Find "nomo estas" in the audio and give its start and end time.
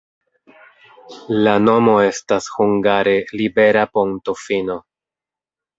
1.67-2.49